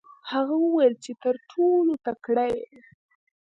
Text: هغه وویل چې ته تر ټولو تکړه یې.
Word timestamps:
هغه 0.31 0.55
وویل 0.65 0.93
چې 1.03 1.11
ته 1.13 1.17
تر 1.23 1.35
ټولو 1.51 1.93
تکړه 2.05 2.45
یې. 2.55 2.65